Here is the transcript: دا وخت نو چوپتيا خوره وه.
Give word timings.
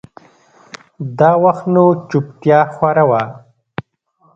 دا 1.17 1.31
وخت 1.43 1.65
نو 1.73 1.83
چوپتيا 2.09 2.59
خوره 2.73 3.03
وه. 3.09 3.21